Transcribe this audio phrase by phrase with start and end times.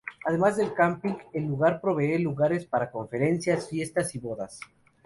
[0.25, 4.59] Además del camping, el lugar provee lugares para conferencias, fiestas y bodas.